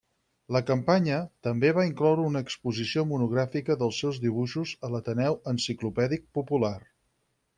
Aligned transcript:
La 0.55 0.59
campanya 0.67 1.17
també 1.47 1.69
va 1.79 1.83
incloure 1.89 2.23
una 2.29 2.41
exposició 2.45 3.03
monogràfica 3.11 3.77
dels 3.83 4.01
seus 4.05 4.19
dibuixos 4.25 4.75
a 4.89 4.93
l'Ateneu 4.95 5.37
Enciclopèdic 5.55 6.29
Popular. 6.39 6.75